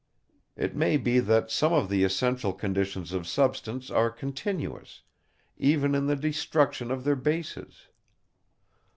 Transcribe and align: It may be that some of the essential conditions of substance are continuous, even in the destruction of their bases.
It 0.55 0.75
may 0.75 0.97
be 0.97 1.19
that 1.19 1.51
some 1.51 1.73
of 1.73 1.87
the 1.87 2.03
essential 2.03 2.53
conditions 2.53 3.13
of 3.13 3.27
substance 3.27 3.91
are 3.91 4.09
continuous, 4.09 5.03
even 5.57 5.93
in 5.93 6.07
the 6.07 6.15
destruction 6.15 6.89
of 6.89 7.03
their 7.03 7.15
bases. 7.15 7.87